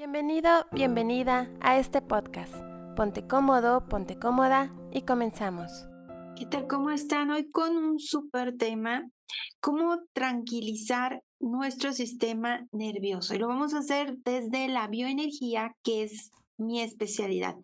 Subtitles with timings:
[0.00, 2.54] Bienvenido, bienvenida a este podcast.
[2.96, 5.70] Ponte cómodo, ponte cómoda y comenzamos.
[6.36, 6.66] ¿Qué tal?
[6.66, 7.30] ¿Cómo están?
[7.30, 9.10] Hoy con un súper tema,
[9.60, 13.34] cómo tranquilizar nuestro sistema nervioso.
[13.34, 17.56] Y lo vamos a hacer desde la bioenergía, que es mi especialidad.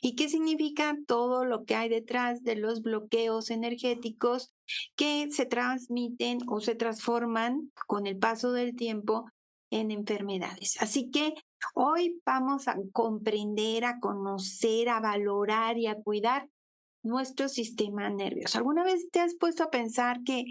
[0.00, 4.52] ¿Y qué significa todo lo que hay detrás de los bloqueos energéticos
[4.94, 9.24] que se transmiten o se transforman con el paso del tiempo
[9.70, 10.76] en enfermedades?
[10.80, 11.34] Así que
[11.74, 16.48] hoy vamos a comprender, a conocer, a valorar y a cuidar
[17.02, 18.58] nuestro sistema nervioso.
[18.58, 20.44] ¿Alguna vez te has puesto a pensar que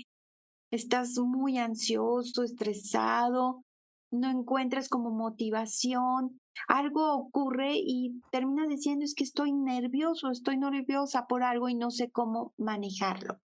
[0.72, 3.64] estás muy ansioso, estresado,
[4.12, 11.26] no encuentras como motivación, algo ocurre y terminas diciendo es que estoy nervioso, estoy nerviosa
[11.28, 13.40] por algo y no sé cómo manejarlo.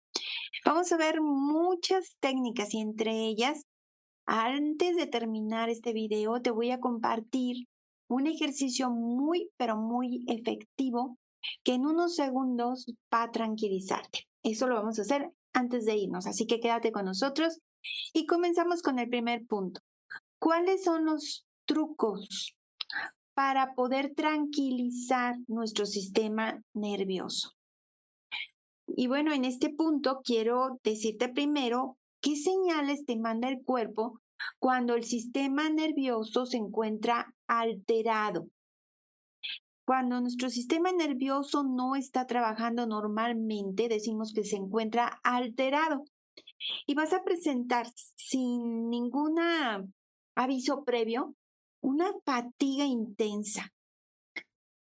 [0.65, 3.65] Vamos a ver muchas técnicas y entre ellas,
[4.33, 7.69] antes de terminar este video, te voy a compartir
[8.09, 11.19] un ejercicio muy, pero muy efectivo
[11.63, 14.27] que en unos segundos va a tranquilizarte.
[14.43, 17.61] Eso lo vamos a hacer antes de irnos, así que quédate con nosotros
[18.15, 19.83] y comenzamos con el primer punto.
[20.39, 22.57] ¿Cuáles son los trucos
[23.35, 27.51] para poder tranquilizar nuestro sistema nervioso?
[28.87, 34.21] Y bueno, en este punto quiero decirte primero qué señales te manda el cuerpo
[34.59, 38.49] cuando el sistema nervioso se encuentra alterado.
[39.85, 46.05] Cuando nuestro sistema nervioso no está trabajando normalmente, decimos que se encuentra alterado.
[46.87, 49.37] Y vas a presentar sin ningún
[50.37, 51.35] aviso previo
[51.81, 53.73] una fatiga intensa,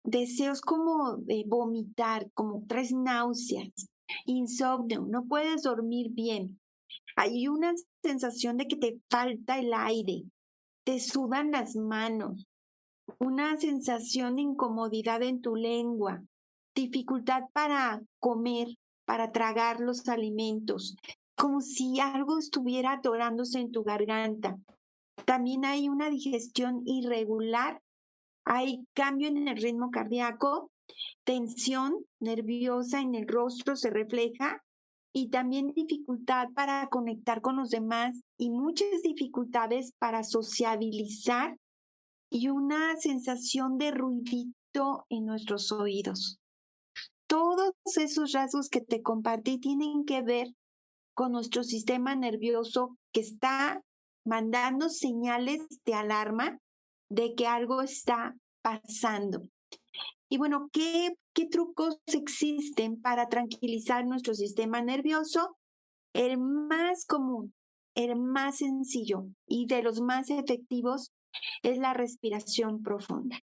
[0.04, 3.70] deseos como de vomitar, como tres náuseas,
[4.26, 6.60] insomnio, no puedes dormir bien.
[7.16, 10.24] Hay una sensación de que te falta el aire,
[10.84, 12.46] te sudan las manos,
[13.18, 16.22] una sensación de incomodidad en tu lengua,
[16.74, 18.68] dificultad para comer,
[19.04, 20.96] para tragar los alimentos,
[21.36, 24.56] como si algo estuviera atorándose en tu garganta.
[25.24, 27.80] También hay una digestión irregular,
[28.44, 30.70] hay cambio en el ritmo cardíaco,
[31.24, 34.62] tensión nerviosa en el rostro se refleja
[35.16, 41.56] y también dificultad para conectar con los demás y muchas dificultades para sociabilizar
[42.30, 46.40] y una sensación de ruidito en nuestros oídos.
[47.28, 50.48] Todos esos rasgos que te compartí tienen que ver
[51.14, 53.82] con nuestro sistema nervioso que está
[54.26, 56.58] mandando señales de alarma
[57.08, 59.42] de que algo está pasando.
[60.34, 65.56] Y bueno, ¿qué, ¿qué trucos existen para tranquilizar nuestro sistema nervioso?
[66.12, 67.54] El más común,
[67.94, 71.12] el más sencillo y de los más efectivos
[71.62, 73.38] es la respiración profunda.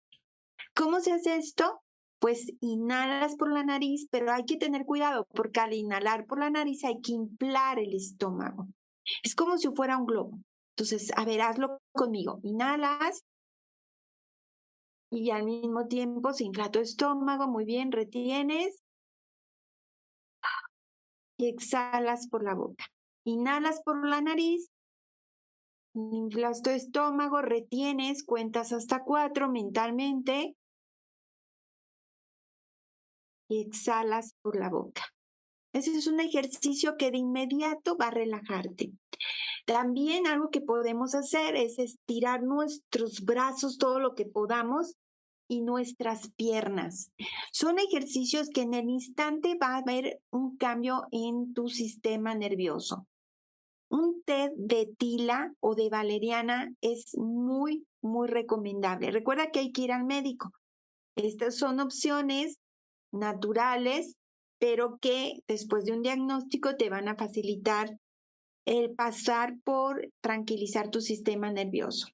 [0.76, 1.80] ¿Cómo se hace esto?
[2.18, 6.50] Pues inhalas por la nariz, pero hay que tener cuidado porque al inhalar por la
[6.50, 8.68] nariz hay que inflar el estómago.
[9.22, 10.40] Es como si fuera un globo.
[10.76, 12.40] Entonces, a ver, hazlo conmigo.
[12.42, 13.22] Inhalas
[15.12, 17.48] y al mismo tiempo se infla tu estómago.
[17.48, 18.84] Muy bien, retienes
[21.38, 22.86] y exhalas por la boca.
[23.24, 24.70] Inhalas por la nariz
[25.94, 30.56] Inflas tu estómago, retienes, cuentas hasta cuatro mentalmente
[33.50, 35.04] y exhalas por la boca.
[35.74, 38.92] Ese es un ejercicio que de inmediato va a relajarte.
[39.70, 44.96] También algo que podemos hacer es estirar nuestros brazos todo lo que podamos
[45.48, 47.12] y nuestras piernas.
[47.52, 53.06] Son ejercicios que en el instante va a haber un cambio en tu sistema nervioso.
[53.92, 59.12] Un té de tila o de valeriana es muy, muy recomendable.
[59.12, 60.52] Recuerda que hay que ir al médico.
[61.16, 62.58] Estas son opciones
[63.12, 64.16] naturales,
[64.58, 68.00] pero que después de un diagnóstico te van a facilitar
[68.66, 72.08] el pasar por tranquilizar tu sistema nervioso.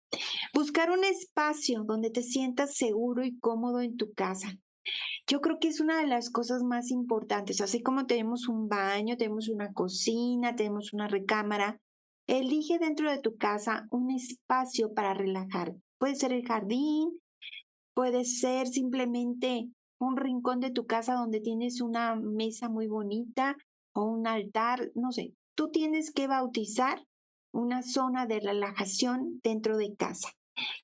[0.53, 4.57] Buscar un espacio donde te sientas seguro y cómodo en tu casa.
[5.27, 9.18] Yo creo que es una de las cosas más importantes, así como tenemos un baño,
[9.18, 11.80] tenemos una cocina, tenemos una recámara,
[12.27, 15.74] elige dentro de tu casa un espacio para relajar.
[15.98, 17.19] Puede ser el jardín,
[17.95, 19.69] puede ser simplemente
[20.00, 23.56] un rincón de tu casa donde tienes una mesa muy bonita
[23.94, 25.33] o un altar, no sé.
[25.56, 27.06] Tú tienes que bautizar
[27.52, 30.30] una zona de relajación dentro de casa,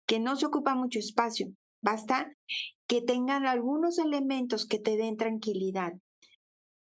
[0.05, 1.47] que no se ocupa mucho espacio.
[1.81, 2.31] Basta
[2.87, 5.93] que tengan algunos elementos que te den tranquilidad.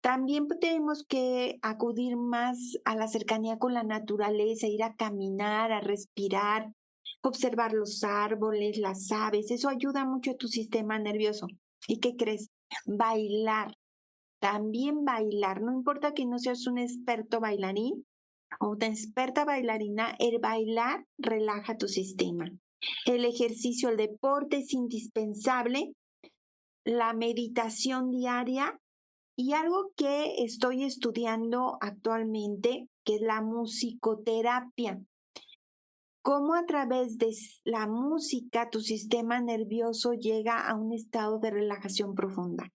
[0.02, 5.80] También tenemos que acudir más a la cercanía con la naturaleza, ir a caminar, a
[5.80, 6.74] respirar,
[7.22, 11.48] observar los árboles, las aves, eso ayuda mucho a tu sistema nervioso.
[11.88, 12.50] ¿Y qué crees?
[12.86, 13.74] Bailar,
[14.42, 18.06] también bailar, no importa que no seas un experto bailarín
[18.60, 22.52] o una experta bailarina, el bailar relaja tu sistema.
[23.06, 25.94] El ejercicio, el deporte es indispensable,
[26.84, 28.80] la meditación diaria
[29.36, 35.00] y algo que estoy estudiando actualmente, que es la musicoterapia.
[36.24, 37.32] Cómo a través de
[37.64, 42.72] la música tu sistema nervioso llega a un estado de relajación profunda.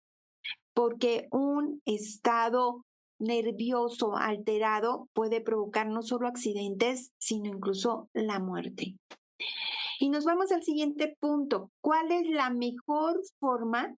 [0.74, 2.84] Porque un estado
[3.18, 8.96] nervioso alterado puede provocar no solo accidentes, sino incluso la muerte.
[10.00, 11.70] Y nos vamos al siguiente punto.
[11.80, 13.94] ¿Cuál es la mejor forma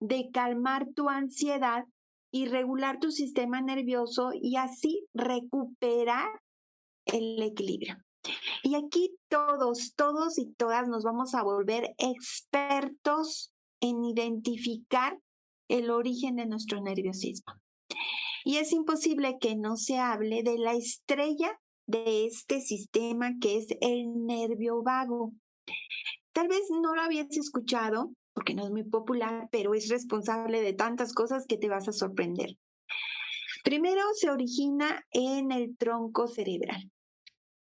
[0.00, 1.84] de calmar tu ansiedad
[2.32, 6.28] y regular tu sistema nervioso y así recuperar
[7.06, 7.96] el equilibrio.
[8.62, 15.18] Y aquí todos, todos y todas nos vamos a volver expertos en identificar
[15.70, 17.54] el origen de nuestro nerviosismo.
[18.44, 23.66] Y es imposible que no se hable de la estrella de este sistema que es
[23.80, 25.32] el nervio vago.
[26.32, 30.72] Tal vez no lo habías escuchado, porque no es muy popular, pero es responsable de
[30.72, 32.56] tantas cosas que te vas a sorprender.
[33.62, 36.90] Primero se origina en el tronco cerebral.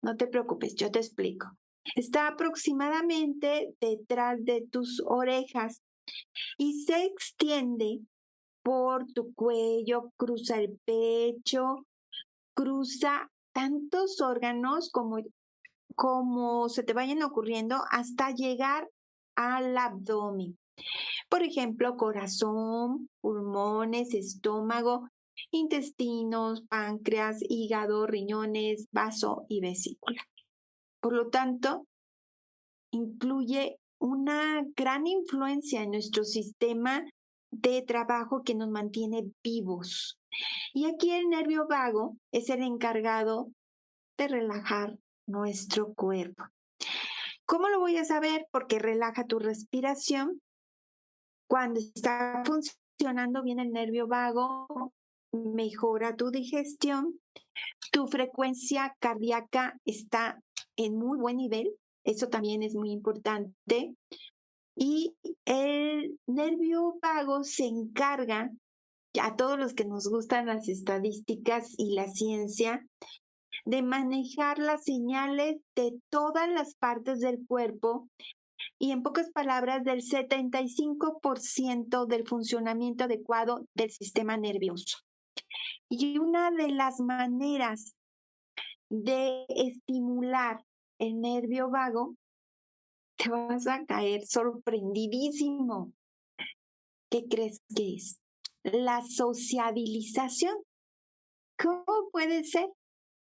[0.01, 1.47] No te preocupes, yo te explico.
[1.95, 5.81] Está aproximadamente detrás de tus orejas
[6.57, 7.99] y se extiende
[8.63, 11.85] por tu cuello, cruza el pecho,
[12.53, 15.17] cruza tantos órganos como,
[15.95, 18.89] como se te vayan ocurriendo hasta llegar
[19.35, 20.57] al abdomen.
[21.29, 25.07] Por ejemplo, corazón, pulmones, estómago,
[25.51, 30.21] intestinos, páncreas, hígado, riñones, vaso y vesícula.
[30.99, 31.87] Por lo tanto,
[32.91, 37.03] incluye una gran influencia en nuestro sistema
[37.51, 40.19] de trabajo que nos mantiene vivos.
[40.73, 43.49] Y aquí el nervio vago es el encargado
[44.17, 44.97] de relajar
[45.27, 46.43] nuestro cuerpo.
[47.45, 48.45] ¿Cómo lo voy a saber?
[48.51, 50.41] Porque relaja tu respiración.
[51.47, 54.93] Cuando está funcionando bien el nervio vago,
[55.31, 57.19] mejora tu digestión,
[57.91, 60.41] tu frecuencia cardíaca está
[60.75, 61.71] en muy buen nivel,
[62.07, 63.93] eso también es muy importante.
[64.75, 65.15] Y
[65.45, 68.49] el nervio vago se encarga,
[69.21, 72.87] a todos los que nos gustan las estadísticas y la ciencia,
[73.65, 78.07] de manejar las señales de todas las partes del cuerpo
[78.79, 84.99] y en pocas palabras del 75% del funcionamiento adecuado del sistema nervioso.
[85.89, 87.95] Y una de las maneras
[88.89, 90.63] de estimular
[90.99, 92.15] el nervio vago,
[93.17, 95.93] te vas a caer sorprendidísimo.
[97.09, 98.19] ¿Qué crees que es?
[98.63, 100.55] La sociabilización.
[101.57, 102.69] ¿Cómo puede ser?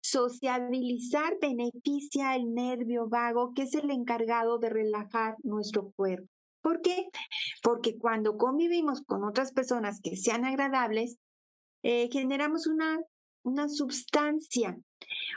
[0.01, 6.27] Sociabilizar beneficia el nervio vago, que es el encargado de relajar nuestro cuerpo.
[6.61, 7.09] ¿Por qué?
[7.63, 11.17] Porque cuando convivimos con otras personas que sean agradables,
[11.83, 12.99] eh, generamos una,
[13.43, 14.77] una sustancia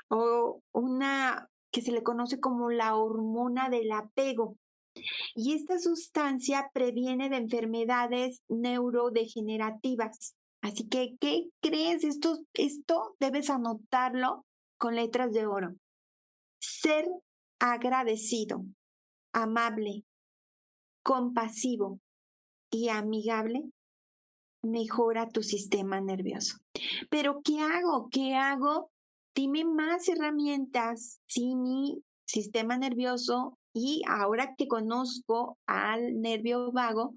[0.09, 4.57] o una que se le conoce como la hormona del apego.
[5.35, 10.37] Y esta sustancia previene de enfermedades neurodegenerativas.
[10.61, 12.05] Así que, ¿qué crees?
[12.05, 14.45] Esto, esto debes anotarlo
[14.79, 15.75] con letras de oro.
[16.61, 17.09] Ser
[17.59, 18.65] agradecido,
[19.33, 20.05] amable,
[21.03, 21.99] compasivo
[22.71, 23.65] y amigable
[24.63, 26.59] mejora tu sistema nervioso.
[27.11, 28.09] Pero ¿qué hago?
[28.11, 28.92] ¿Qué hago?
[29.35, 37.15] Dime más herramientas si mi sistema nervioso y ahora que conozco al nervio vago,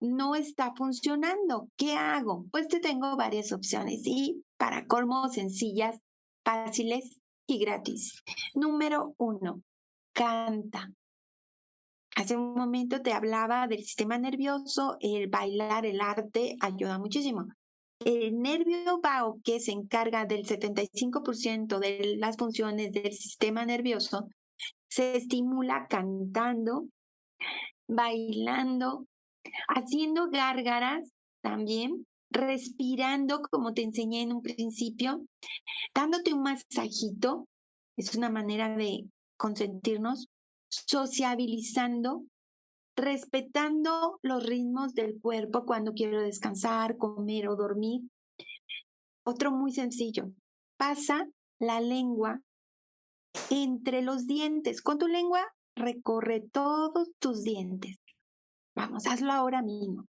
[0.00, 1.68] no está funcionando.
[1.76, 2.46] ¿Qué hago?
[2.50, 5.98] Pues te tengo varias opciones y para colmo sencillas
[6.44, 8.22] fáciles y gratis.
[8.54, 9.62] Número uno,
[10.12, 10.92] canta.
[12.14, 17.46] Hace un momento te hablaba del sistema nervioso, el bailar, el arte ayuda muchísimo.
[18.00, 24.28] El nervio vago, que se encarga del 75% de las funciones del sistema nervioso,
[24.88, 26.86] se estimula cantando,
[27.88, 29.06] bailando,
[29.68, 31.12] haciendo gárgaras
[31.42, 35.24] también, respirando como te enseñé en un principio,
[35.94, 37.46] dándote un masajito,
[37.96, 39.04] es una manera de
[39.36, 40.28] consentirnos,
[40.68, 42.22] sociabilizando,
[42.98, 48.02] respetando los ritmos del cuerpo cuando quiero descansar, comer o dormir.
[49.24, 50.32] Otro muy sencillo,
[50.76, 51.26] pasa
[51.58, 52.40] la lengua
[53.50, 54.82] entre los dientes.
[54.82, 57.96] Con tu lengua recorre todos tus dientes.
[58.74, 60.06] Vamos, hazlo ahora mismo.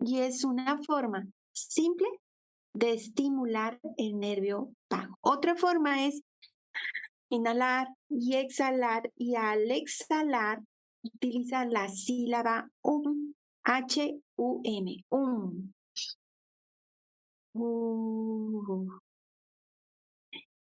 [0.00, 2.08] Y es una forma simple
[2.74, 5.16] de estimular el nervio vago.
[5.20, 6.22] Otra forma es
[7.30, 10.60] inhalar y exhalar y al exhalar
[11.02, 15.72] utiliza la sílaba um, H-U-M, um.
[17.54, 18.88] Uh.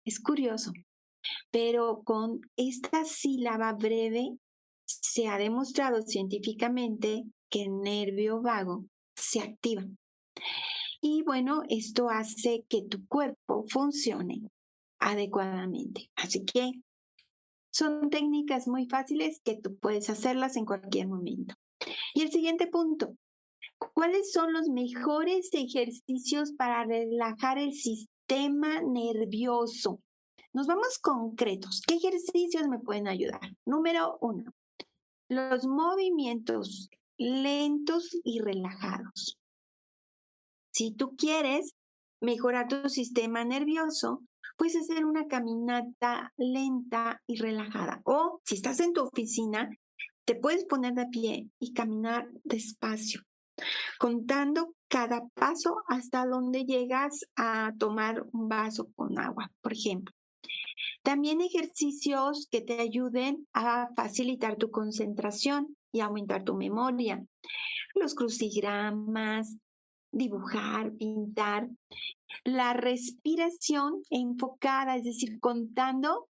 [0.06, 0.72] Es curioso,
[1.52, 4.38] pero con esta sílaba breve
[4.86, 9.84] se ha demostrado científicamente que el nervio vago se activa.
[11.00, 14.42] Y bueno, esto hace que tu cuerpo funcione
[15.00, 16.10] adecuadamente.
[16.16, 16.72] Así que
[17.74, 21.56] son técnicas muy fáciles que tú puedes hacerlas en cualquier momento.
[22.14, 23.18] Y el siguiente punto,
[23.94, 30.00] ¿cuáles son los mejores ejercicios para relajar el sistema nervioso?
[30.54, 31.82] Nos vamos concretos.
[31.88, 33.42] ¿Qué ejercicios me pueden ayudar?
[33.66, 34.54] Número uno,
[35.28, 39.40] los movimientos lentos y relajados.
[40.72, 41.74] Si tú quieres
[42.24, 44.24] mejorar tu sistema nervioso,
[44.58, 48.02] puedes hacer una caminata lenta y relajada.
[48.06, 49.70] O si estás en tu oficina,
[50.26, 53.22] te puedes poner de pie y caminar despacio,
[54.00, 60.14] contando cada paso hasta donde llegas a tomar un vaso con agua, por ejemplo.
[61.04, 67.22] También ejercicios que te ayuden a facilitar tu concentración y aumentar tu memoria.
[67.96, 69.58] Los crucigramas,
[70.14, 71.68] dibujar, pintar.
[72.46, 76.30] La respiración enfocada, es decir, contando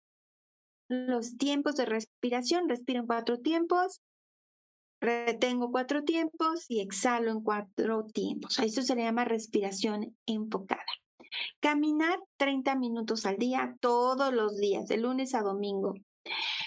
[0.89, 2.69] los tiempos de respiración.
[2.69, 4.01] Respiro en cuatro tiempos,
[5.01, 8.59] retengo cuatro tiempos y exhalo en cuatro tiempos.
[8.59, 10.83] Eso se le llama respiración enfocada.
[11.61, 15.95] Caminar 30 minutos al día, todos los días, de lunes a domingo.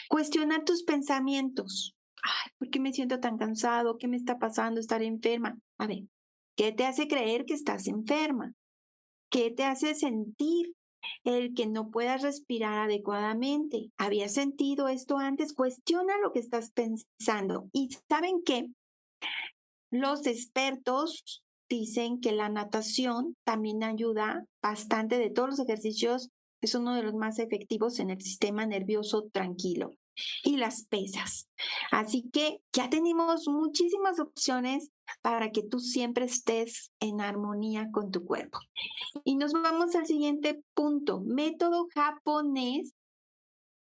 [0.10, 1.96] Cuestionar tus pensamientos.
[2.22, 3.98] Ay, ¿por qué me siento tan cansado?
[3.98, 4.80] ¿Qué me está pasando?
[4.80, 5.58] Estar enferma.
[5.78, 6.04] A ver,
[6.60, 8.54] ¿qué te hace creer que estás enferma?
[9.32, 10.76] ¿Qué te hace sentir
[11.24, 13.92] el que no puedas respirar adecuadamente?
[13.98, 15.54] ¿Habías sentido esto antes?
[15.54, 17.70] Cuestiona lo que estás pensando.
[17.72, 18.68] Y saben qué?
[19.90, 26.94] Los expertos dicen que la natación también ayuda bastante de todos los ejercicios, es uno
[26.94, 29.94] de los más efectivos en el sistema nervioso tranquilo
[30.44, 31.50] y las pesas.
[31.92, 38.26] Así que ya tenemos muchísimas opciones para que tú siempre estés en armonía con tu
[38.26, 38.60] cuerpo.
[39.24, 42.94] Y nos vamos al siguiente punto, método japonés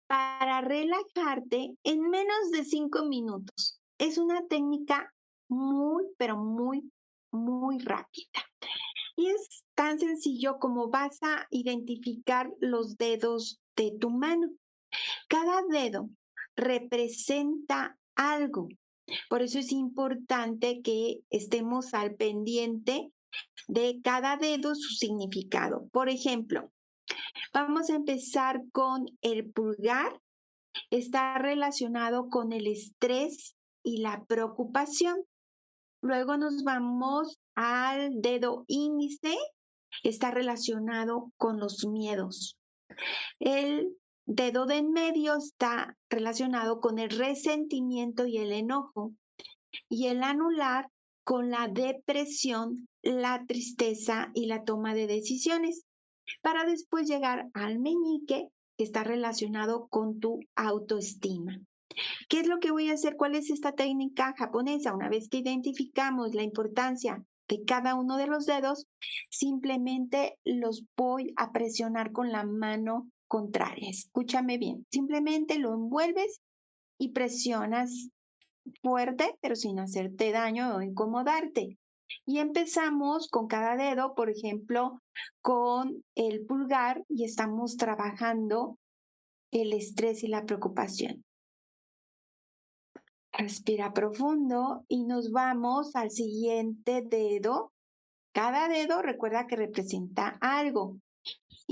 [0.07, 3.81] para relajarte en menos de cinco minutos.
[3.99, 5.13] Es una técnica
[5.49, 6.91] muy, pero muy
[7.33, 8.29] muy rápida.
[9.17, 14.49] Y es tan sencillo como vas a identificar los dedos de tu mano.
[15.29, 16.09] Cada dedo
[16.57, 18.69] representa algo.
[19.29, 23.11] Por eso es importante que estemos al pendiente
[23.69, 25.89] de cada dedo su significado.
[25.93, 26.71] Por ejemplo,
[27.53, 30.21] vamos a empezar con el pulgar.
[30.91, 35.25] Está relacionado con el estrés y la preocupación.
[36.03, 39.37] Luego nos vamos al dedo índice,
[40.03, 42.57] está relacionado con los miedos.
[43.39, 43.97] El
[44.33, 49.13] dedo de en medio está relacionado con el resentimiento y el enojo.
[49.89, 50.89] Y el anular
[51.25, 55.85] con la depresión, la tristeza y la toma de decisiones.
[56.43, 61.61] Para después llegar al meñique, que está relacionado con tu autoestima.
[62.29, 63.17] ¿Qué es lo que voy a hacer?
[63.17, 64.95] ¿Cuál es esta técnica japonesa?
[64.95, 68.87] Una vez que identificamos la importancia de cada uno de los dedos,
[69.29, 73.89] simplemente los voy a presionar con la mano contraria.
[73.89, 74.85] Escúchame bien.
[74.91, 76.43] Simplemente lo envuelves
[76.99, 78.11] y presionas
[78.83, 81.79] fuerte, pero sin hacerte daño o incomodarte.
[82.27, 85.01] Y empezamos con cada dedo, por ejemplo,
[85.41, 88.77] con el pulgar y estamos trabajando
[89.53, 91.25] el estrés y la preocupación.
[93.33, 97.73] Respira profundo y nos vamos al siguiente dedo.
[98.33, 100.97] Cada dedo recuerda que representa algo.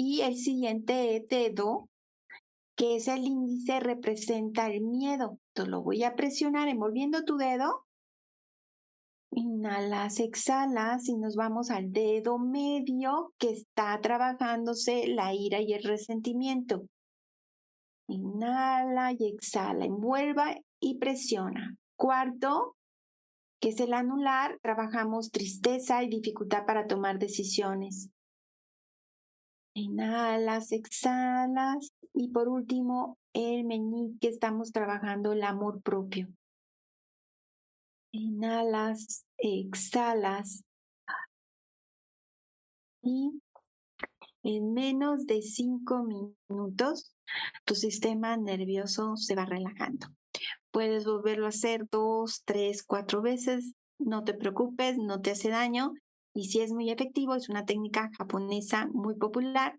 [0.01, 1.89] Y el siguiente dedo,
[2.77, 5.41] que es el índice, representa el miedo.
[5.49, 7.85] Entonces lo voy a presionar envolviendo tu dedo.
[9.33, 15.83] Inhalas, exhalas y nos vamos al dedo medio que está trabajándose la ira y el
[15.83, 16.87] resentimiento.
[18.07, 21.77] Inhala y exhala, envuelva y presiona.
[21.97, 22.77] Cuarto,
[23.61, 28.11] que es el anular, trabajamos tristeza y dificultad para tomar decisiones.
[29.79, 31.93] Inhalas, exhalas.
[32.13, 36.29] Y por último, el meñique, estamos trabajando el amor propio.
[38.11, 40.65] Inhalas, exhalas.
[43.03, 43.41] Y
[44.43, 47.15] en menos de cinco minutos,
[47.65, 50.09] tu sistema nervioso se va relajando.
[50.73, 53.75] Puedes volverlo a hacer dos, tres, cuatro veces.
[54.01, 55.93] No te preocupes, no te hace daño.
[56.35, 59.79] Y si es muy efectivo, es una técnica japonesa muy popular.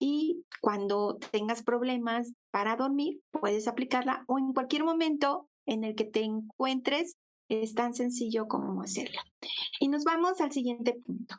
[0.00, 6.04] Y cuando tengas problemas para dormir, puedes aplicarla o en cualquier momento en el que
[6.04, 7.16] te encuentres,
[7.48, 9.22] es tan sencillo como hacerla.
[9.80, 11.36] Y nos vamos al siguiente punto.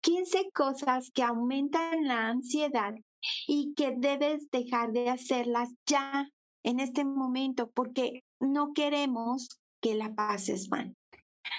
[0.00, 2.94] 15 cosas que aumentan la ansiedad
[3.46, 6.28] y que debes dejar de hacerlas ya
[6.62, 10.96] en este momento porque no queremos que la pases mal.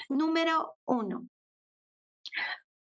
[0.09, 1.27] Número uno,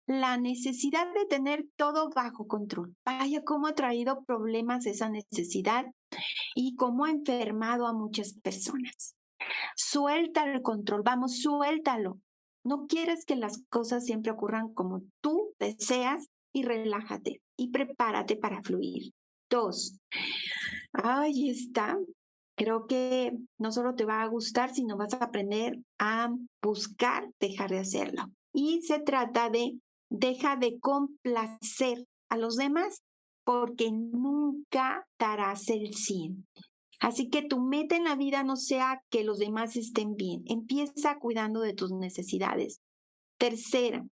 [0.06, 2.94] la necesidad de tener todo bajo control.
[3.04, 5.86] Vaya cómo ha traído problemas esa necesidad
[6.54, 9.16] y cómo ha enfermado a muchas personas.
[9.76, 12.18] Suelta el control, vamos, suéltalo.
[12.64, 18.62] No quieres que las cosas siempre ocurran como tú deseas y relájate y prepárate para
[18.62, 19.12] fluir.
[19.50, 19.98] Dos,
[20.92, 21.98] ahí está.
[22.56, 26.30] Creo que no solo te va a gustar, sino vas a aprender a
[26.62, 28.30] buscar dejar de hacerlo.
[28.52, 29.76] Y se trata de
[30.18, 33.02] deja de complacer a los demás
[33.44, 36.46] porque nunca darás el 100.
[37.00, 40.42] Así que tu meta en la vida no sea que los demás estén bien.
[40.46, 42.80] Empieza cuidando de tus necesidades.
[43.36, 44.06] Tercera,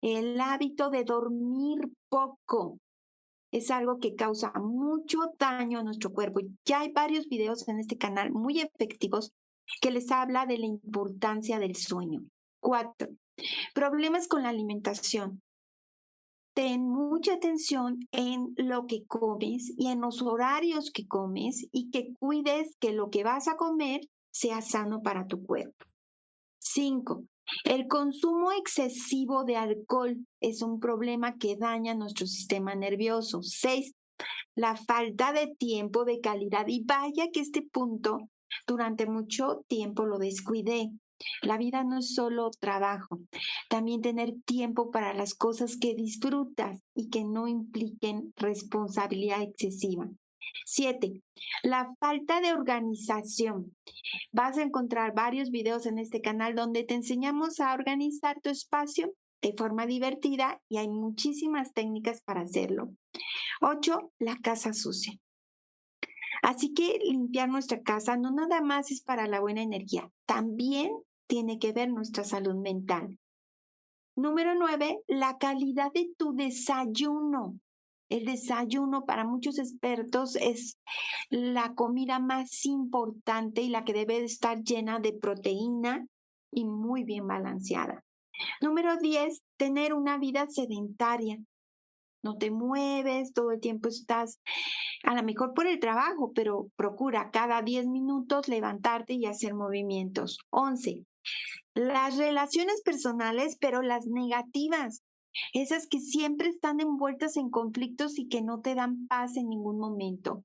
[0.00, 2.78] el hábito de dormir poco
[3.50, 6.40] es algo que causa mucho daño a nuestro cuerpo.
[6.64, 9.32] Ya hay varios videos en este canal muy efectivos
[9.80, 12.22] que les habla de la importancia del sueño.
[12.60, 13.08] Cuatro,
[13.74, 15.42] problemas con la alimentación
[16.54, 22.14] ten mucha atención en lo que comes y en los horarios que comes y que
[22.18, 25.84] cuides que lo que vas a comer sea sano para tu cuerpo.
[26.60, 27.24] 5.
[27.64, 33.42] El consumo excesivo de alcohol es un problema que daña nuestro sistema nervioso.
[33.42, 33.92] 6.
[34.54, 36.66] La falta de tiempo de calidad.
[36.68, 38.18] Y vaya que este punto
[38.66, 40.90] durante mucho tiempo lo descuidé.
[41.42, 43.20] La vida no es solo trabajo,
[43.68, 50.08] también tener tiempo para las cosas que disfrutas y que no impliquen responsabilidad excesiva.
[50.66, 51.22] Siete,
[51.62, 53.76] la falta de organización.
[54.32, 59.12] Vas a encontrar varios videos en este canal donde te enseñamos a organizar tu espacio
[59.42, 62.94] de forma divertida y hay muchísimas técnicas para hacerlo.
[63.60, 65.18] Ocho, la casa sucia.
[66.44, 70.92] Así que limpiar nuestra casa no nada más es para la buena energía, también
[71.26, 73.18] tiene que ver nuestra salud mental.
[74.14, 77.58] Número nueve, la calidad de tu desayuno.
[78.10, 80.78] El desayuno para muchos expertos es
[81.30, 86.06] la comida más importante y la que debe estar llena de proteína
[86.52, 88.04] y muy bien balanceada.
[88.60, 91.38] Número diez, tener una vida sedentaria.
[92.24, 94.40] No te mueves, todo el tiempo estás
[95.04, 100.38] a lo mejor por el trabajo, pero procura cada 10 minutos levantarte y hacer movimientos.
[100.50, 101.04] 11.
[101.74, 105.02] Las relaciones personales, pero las negativas,
[105.52, 109.78] esas que siempre están envueltas en conflictos y que no te dan paz en ningún
[109.78, 110.44] momento.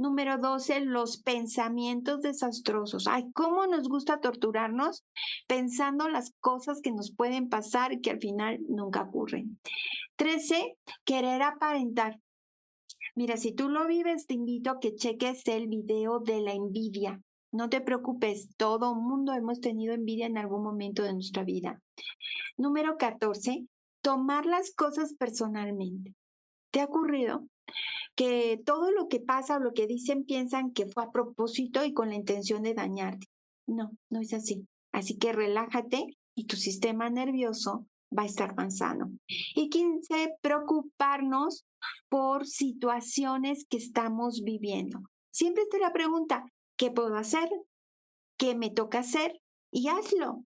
[0.00, 3.08] Número 12, los pensamientos desastrosos.
[3.08, 5.04] Ay, cómo nos gusta torturarnos
[5.48, 9.58] pensando las cosas que nos pueden pasar y que al final nunca ocurren.
[10.14, 12.20] 13, querer aparentar.
[13.16, 17.20] Mira, si tú lo vives, te invito a que cheques el video de la envidia.
[17.50, 21.82] No te preocupes, todo mundo hemos tenido envidia en algún momento de nuestra vida.
[22.56, 23.66] Número 14,
[24.00, 26.14] tomar las cosas personalmente.
[26.70, 27.46] ¿Te ha ocurrido
[28.14, 31.92] que todo lo que pasa o lo que dicen piensan que fue a propósito y
[31.92, 33.26] con la intención de dañarte?
[33.66, 34.66] No, no es así.
[34.92, 39.10] Así que relájate y tu sistema nervioso va a estar más sano.
[39.54, 41.64] Y 15, preocuparnos
[42.08, 45.00] por situaciones que estamos viviendo.
[45.30, 46.44] Siempre te la pregunta,
[46.76, 47.48] ¿qué puedo hacer?
[48.38, 49.40] ¿Qué me toca hacer?
[49.70, 50.44] Y hazlo.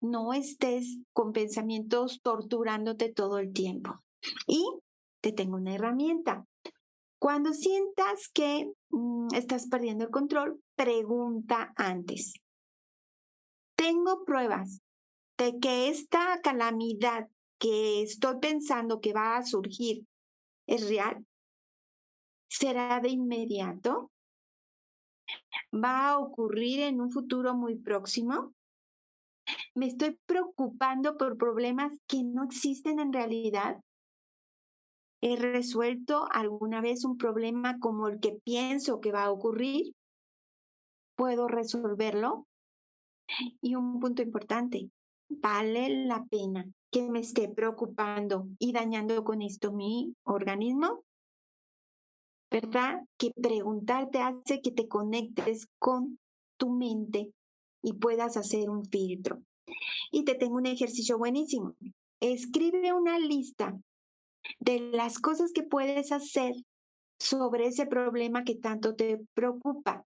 [0.00, 4.00] No estés con pensamientos torturándote todo el tiempo.
[4.46, 4.64] Y
[5.22, 6.44] te tengo una herramienta.
[7.18, 12.34] Cuando sientas que mm, estás perdiendo el control, pregunta antes.
[13.76, 14.82] Tengo pruebas
[15.38, 17.28] de que esta calamidad
[17.62, 20.04] que estoy pensando que va a surgir
[20.66, 21.24] es real?
[22.48, 24.10] ¿Será de inmediato?
[25.72, 28.52] ¿Va a ocurrir en un futuro muy próximo?
[29.74, 33.80] ¿Me estoy preocupando por problemas que no existen en realidad?
[35.24, 39.94] ¿He resuelto alguna vez un problema como el que pienso que va a ocurrir?
[41.14, 42.48] ¿Puedo resolverlo?
[43.60, 44.90] Y un punto importante,
[45.28, 51.04] ¿vale la pena que me esté preocupando y dañando con esto mi organismo?
[52.50, 53.02] ¿Verdad?
[53.16, 56.18] Que preguntarte hace que te conectes con
[56.56, 57.32] tu mente
[57.80, 59.40] y puedas hacer un filtro.
[60.10, 61.76] Y te tengo un ejercicio buenísimo.
[62.18, 63.78] Escribe una lista
[64.60, 66.54] de las cosas que puedes hacer
[67.18, 70.04] sobre ese problema que tanto te preocupa.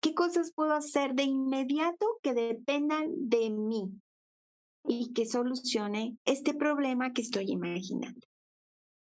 [0.00, 3.90] ¿Qué cosas puedo hacer de inmediato que dependan de mí
[4.84, 8.26] y que solucione este problema que estoy imaginando?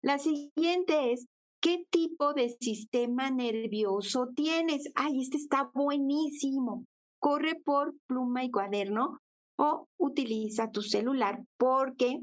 [0.02, 1.26] La siguiente es,
[1.60, 4.90] ¿qué tipo de sistema nervioso tienes?
[4.94, 6.84] Ay, este está buenísimo.
[7.20, 9.20] Corre por pluma y cuaderno
[9.56, 12.20] o utiliza tu celular porque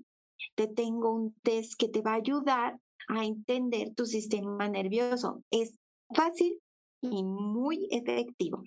[0.55, 5.43] te tengo un test que te va a ayudar a entender tu sistema nervioso.
[5.51, 5.77] Es
[6.13, 6.59] fácil
[7.01, 8.63] y muy efectivo.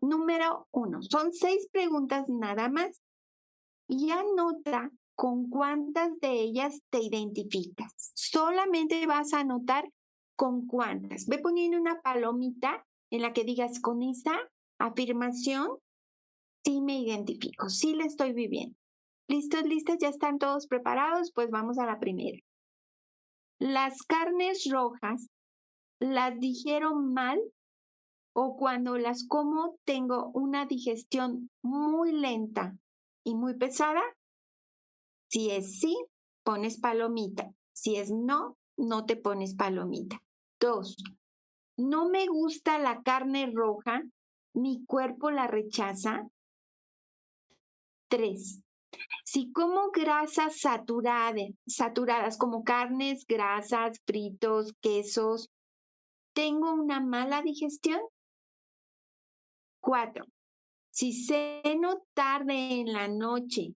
[0.00, 3.00] Número uno, son seis preguntas nada más
[3.88, 8.12] y anota con cuántas de ellas te identificas.
[8.14, 9.88] Solamente vas a anotar
[10.36, 11.26] con cuántas.
[11.26, 14.36] Ve poniendo una palomita en la que digas con esa
[14.78, 15.68] afirmación,
[16.64, 18.76] sí me identifico, sí le estoy viviendo.
[19.26, 19.96] ¿Listos, listas?
[20.00, 21.32] ¿Ya están todos preparados?
[21.32, 22.38] Pues vamos a la primera.
[23.58, 25.28] Las carnes rojas
[25.98, 27.40] las dijeron mal
[28.34, 32.76] o cuando las como tengo una digestión muy lenta
[33.24, 34.02] y muy pesada.
[35.30, 35.96] Si es sí,
[36.42, 37.50] pones palomita.
[37.72, 40.20] Si es no, no te pones palomita.
[40.60, 40.96] Dos,
[41.76, 44.02] no me gusta la carne roja,
[44.52, 46.28] mi cuerpo la rechaza.
[48.08, 48.63] Tres,
[49.24, 55.50] si como grasas saturadas, saturadas como carnes, grasas, fritos, quesos,
[56.34, 58.00] ¿tengo una mala digestión?
[59.80, 60.24] Cuatro,
[60.90, 63.74] si ceno tarde en la noche,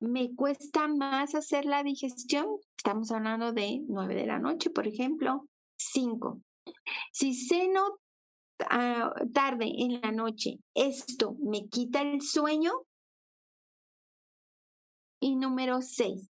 [0.00, 2.46] ¿me cuesta más hacer la digestión?
[2.76, 5.46] Estamos hablando de nueve de la noche, por ejemplo.
[5.76, 6.40] Cinco,
[7.12, 7.98] si ceno
[8.70, 12.72] ah, tarde en la noche, ¿esto me quita el sueño?
[15.24, 16.32] Y número seis,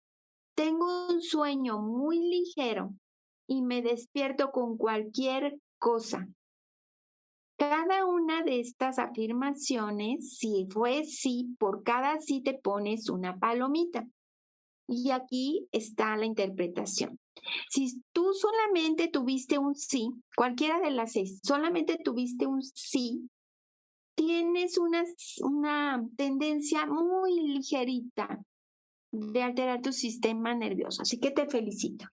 [0.55, 2.93] tengo un sueño muy ligero
[3.45, 6.25] y me despierto con cualquier cosa.
[7.57, 14.07] Cada una de estas afirmaciones, si fue sí, por cada sí te pones una palomita.
[14.87, 17.19] Y aquí está la interpretación.
[17.69, 23.29] Si tú solamente tuviste un sí, cualquiera de las seis, solamente tuviste un sí,
[24.15, 25.03] tienes una,
[25.41, 28.45] una tendencia muy ligerita
[29.19, 31.01] de alterar tu sistema nervioso.
[31.01, 32.05] Así que te felicito.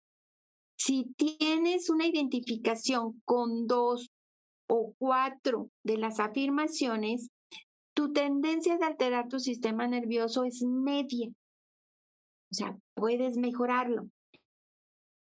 [0.77, 4.11] Si tienes una identificación con dos
[4.69, 7.29] o cuatro de las afirmaciones,
[7.95, 11.29] tu tendencia de alterar tu sistema nervioso es media.
[11.29, 14.09] O sea, puedes mejorarlo.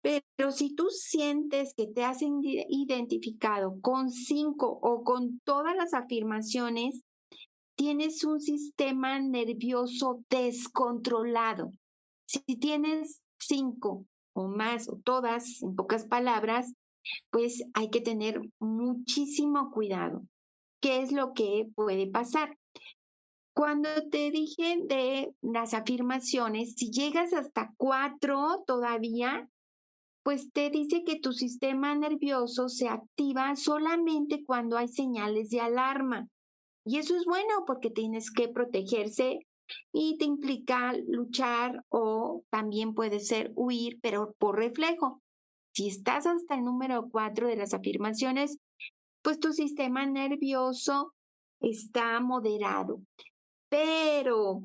[0.01, 7.03] Pero si tú sientes que te has identificado con cinco o con todas las afirmaciones,
[7.79, 11.71] tienes un sistema nervioso descontrolado.
[12.25, 16.73] Si tienes cinco o más o todas, en pocas palabras,
[17.31, 20.23] pues hay que tener muchísimo cuidado.
[20.81, 22.57] ¿Qué es lo que puede pasar?
[23.55, 29.49] Cuando te dije de las afirmaciones, si llegas hasta cuatro todavía,
[30.23, 36.27] pues te dice que tu sistema nervioso se activa solamente cuando hay señales de alarma.
[36.89, 39.37] Y eso es bueno porque tienes que protegerse
[39.93, 45.21] y te implica luchar o también puede ser huir, pero por reflejo.
[45.71, 48.57] Si estás hasta el número cuatro de las afirmaciones,
[49.21, 51.13] pues tu sistema nervioso
[51.59, 53.01] está moderado.
[53.69, 54.61] Pero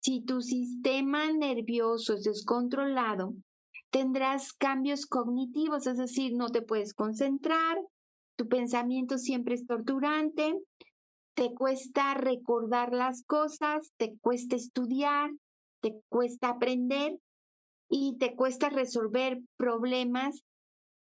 [0.00, 3.34] si tu sistema nervioso es descontrolado,
[3.90, 7.78] tendrás cambios cognitivos, es decir, no te puedes concentrar,
[8.36, 10.54] tu pensamiento siempre es torturante,
[11.36, 15.30] te cuesta recordar las cosas, te cuesta estudiar,
[15.82, 17.20] te cuesta aprender
[17.90, 20.42] y te cuesta resolver problemas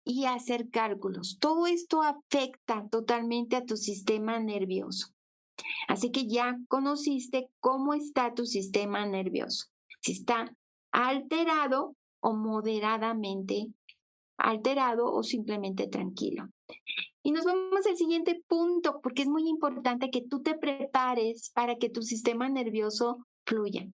[0.05, 1.39] y hacer cálculos.
[1.41, 5.09] Todo esto afecta totalmente a tu sistema nervioso.
[5.89, 9.67] Así que ya conociste cómo está tu sistema nervioso.
[10.01, 10.57] Si está
[10.93, 13.67] alterado o moderadamente
[14.37, 16.49] alterado o simplemente tranquilo.
[17.23, 21.77] Y nos vamos al siguiente punto, porque es muy importante que tú te prepares para
[21.77, 23.87] que tu sistema nervioso fluya.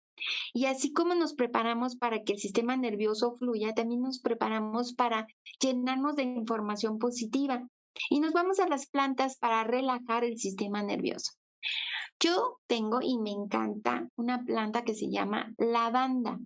[0.53, 5.27] Y así como nos preparamos para que el sistema nervioso fluya, también nos preparamos para
[5.61, 7.69] llenarnos de información positiva.
[8.11, 11.33] Y nos vamos a las plantas para relajar el sistema nervioso.
[12.21, 16.39] Yo tengo y me encanta una planta que se llama lavanda.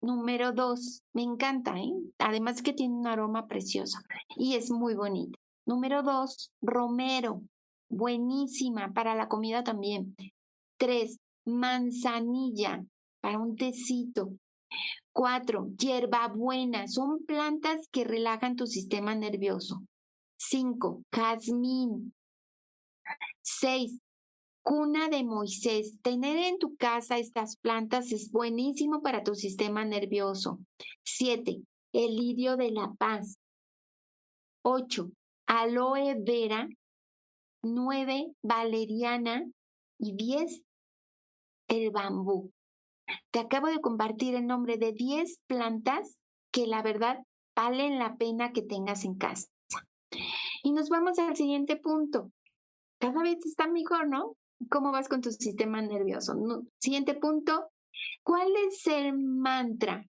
[0.00, 1.92] Número dos, me encanta, ¿eh?
[2.18, 3.98] Además que tiene un aroma precioso
[4.36, 5.38] y es muy bonita.
[5.66, 7.42] Número dos, romero.
[7.88, 10.16] Buenísima para la comida también.
[10.78, 12.84] Tres, manzanilla
[13.20, 14.30] para un tecito.
[15.12, 16.86] Cuatro, hierbabuena.
[16.86, 19.82] Son plantas que relajan tu sistema nervioso.
[20.36, 22.14] Cinco, jazmín.
[23.42, 23.98] Seis,
[24.62, 25.98] cuna de Moisés.
[26.02, 30.58] Tener en tu casa estas plantas es buenísimo para tu sistema nervioso.
[31.02, 33.38] Siete, el lirio de la paz.
[34.62, 35.10] Ocho,
[35.46, 36.68] aloe vera.
[37.62, 39.44] Nueve, valeriana.
[39.98, 40.62] Y diez,
[41.68, 42.52] el bambú.
[43.30, 46.18] Te acabo de compartir el nombre de 10 plantas
[46.52, 47.18] que la verdad
[47.54, 49.48] valen la pena que tengas en casa.
[50.62, 52.30] Y nos vamos al siguiente punto.
[52.98, 54.36] Cada vez está mejor, ¿no?
[54.70, 56.34] ¿Cómo vas con tu sistema nervioso?
[56.78, 57.68] Siguiente punto.
[58.22, 60.04] ¿Cuál es el mantra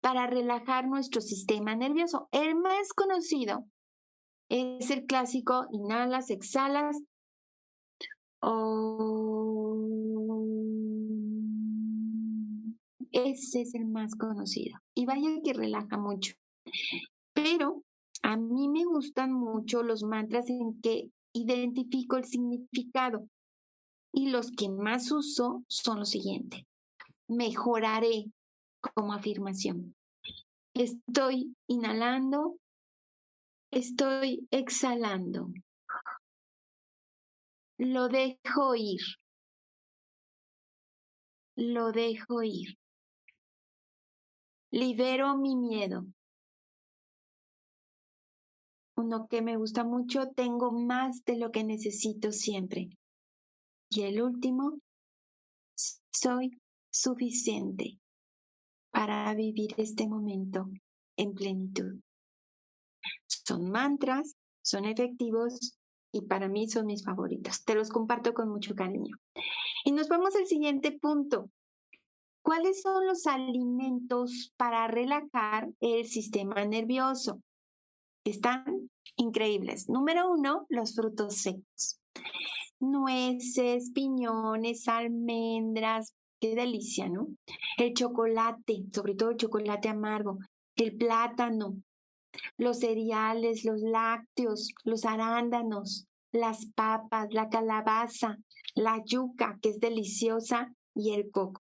[0.00, 2.28] para relajar nuestro sistema nervioso?
[2.32, 3.66] El más conocido
[4.50, 7.00] es el clásico inhalas, exhalas.
[13.12, 14.78] Ese es el más conocido.
[14.94, 16.34] Y vaya que relaja mucho.
[17.32, 17.84] Pero
[18.22, 23.28] a mí me gustan mucho los mantras en que identifico el significado.
[24.12, 26.62] Y los que más uso son los siguientes.
[27.28, 28.26] Mejoraré
[28.94, 29.94] como afirmación.
[30.74, 32.56] Estoy inhalando.
[33.70, 35.52] Estoy exhalando.
[37.78, 39.00] Lo dejo ir.
[41.54, 42.76] Lo dejo ir.
[44.72, 46.04] Libero mi miedo.
[48.96, 52.90] Uno que me gusta mucho, tengo más de lo que necesito siempre.
[53.88, 54.80] Y el último,
[56.12, 56.60] soy
[56.92, 58.00] suficiente
[58.90, 60.68] para vivir este momento
[61.16, 62.00] en plenitud.
[63.46, 65.78] Son mantras, son efectivos
[66.12, 67.64] y para mí son mis favoritos.
[67.64, 69.16] Te los comparto con mucho cariño.
[69.84, 71.50] Y nos vamos al siguiente punto.
[72.42, 77.40] ¿Cuáles son los alimentos para relajar el sistema nervioso?
[78.24, 79.88] Están increíbles.
[79.88, 82.00] Número uno, los frutos secos.
[82.80, 87.28] Nueces, piñones, almendras, qué delicia, ¿no?
[87.76, 90.38] El chocolate, sobre todo el chocolate amargo,
[90.76, 91.76] el plátano,
[92.56, 98.38] los cereales, los lácteos, los arándanos, las papas, la calabaza,
[98.74, 101.62] la yuca, que es deliciosa, y el coco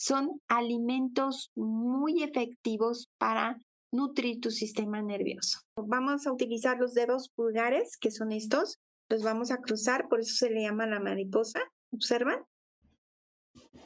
[0.00, 3.60] son alimentos muy efectivos para
[3.92, 5.60] nutrir tu sistema nervioso.
[5.76, 8.78] Vamos a utilizar los dedos pulgares, que son estos,
[9.10, 11.60] los vamos a cruzar, por eso se le llama la mariposa.
[11.92, 12.38] ¿Observan?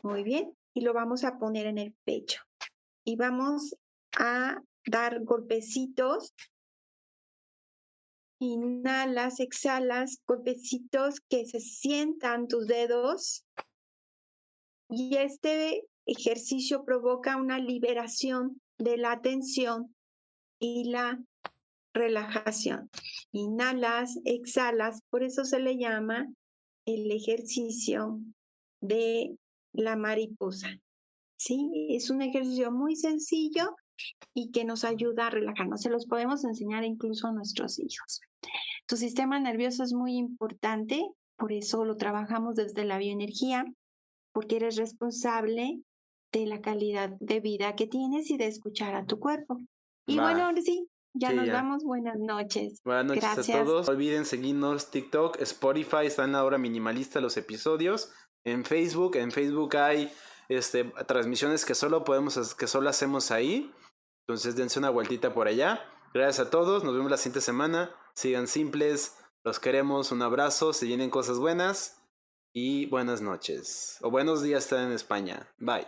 [0.05, 0.55] Muy bien.
[0.73, 2.43] Y lo vamos a poner en el pecho.
[3.05, 3.75] Y vamos
[4.17, 6.35] a dar golpecitos.
[8.41, 13.45] Inhalas, exhalas, golpecitos que se sientan tus dedos.
[14.91, 19.95] Y este ejercicio provoca una liberación de la tensión
[20.59, 21.23] y la
[21.95, 22.91] relajación.
[23.33, 26.29] Inhalas, exhalas, por eso se le llama
[26.87, 28.21] el ejercicio
[28.81, 29.39] de
[29.73, 30.69] la mariposa.
[31.37, 33.75] Sí, es un ejercicio muy sencillo
[34.35, 35.83] y que nos ayuda a relajarnos.
[35.83, 38.21] Se los podemos enseñar incluso a nuestros hijos.
[38.87, 41.03] Tu sistema nervioso es muy importante,
[41.37, 43.65] por eso lo trabajamos desde la bioenergía,
[44.33, 45.81] porque eres responsable
[46.33, 49.61] de la calidad de vida que tienes y de escuchar a tu cuerpo.
[50.07, 51.85] Y bueno, ahora sí, ya nos vamos.
[51.85, 52.83] Buenas noches.
[52.85, 53.57] Buenas noches Gracias.
[53.57, 53.87] a todos.
[53.87, 58.13] No olviden seguirnos TikTok, Spotify, están la hora minimalista los episodios.
[58.45, 60.13] En Facebook, en Facebook hay
[60.49, 63.73] este, transmisiones que solo podemos, que solo hacemos ahí.
[64.27, 65.83] Entonces dense una vueltita por allá.
[66.15, 67.91] Gracias a todos, nos vemos la siguiente semana.
[68.15, 72.01] Sigan simples, los queremos, un abrazo, se vienen cosas buenas
[72.53, 73.99] y buenas noches.
[74.01, 75.49] O buenos días en España.
[75.59, 75.87] Bye.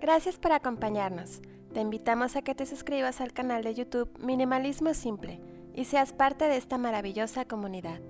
[0.00, 1.40] Gracias por acompañarnos.
[1.72, 5.40] Te invitamos a que te suscribas al canal de YouTube Minimalismo Simple
[5.74, 8.00] y seas parte de esta maravillosa comunidad.